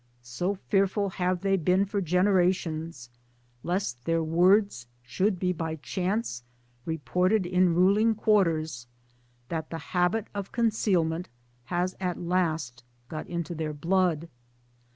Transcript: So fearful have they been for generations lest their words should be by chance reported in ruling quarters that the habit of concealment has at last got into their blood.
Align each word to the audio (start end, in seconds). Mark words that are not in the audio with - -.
So 0.23 0.55
fearful 0.55 1.09
have 1.09 1.41
they 1.41 1.57
been 1.57 1.85
for 1.85 2.01
generations 2.01 3.11
lest 3.61 4.03
their 4.05 4.23
words 4.23 4.87
should 5.03 5.37
be 5.37 5.53
by 5.53 5.75
chance 5.75 6.41
reported 6.87 7.45
in 7.45 7.75
ruling 7.75 8.15
quarters 8.15 8.87
that 9.49 9.69
the 9.69 9.77
habit 9.93 10.25
of 10.33 10.51
concealment 10.51 11.29
has 11.65 11.95
at 11.99 12.19
last 12.19 12.83
got 13.09 13.27
into 13.27 13.53
their 13.53 13.73
blood. 13.73 14.27